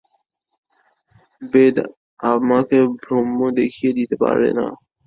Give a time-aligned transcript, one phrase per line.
[1.41, 1.75] বেদ
[2.19, 4.65] তোমাকে ব্রহ্ম দেখিয়ে দিতে পারে না।